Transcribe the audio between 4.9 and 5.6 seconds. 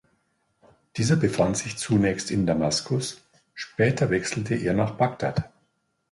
Bagdad.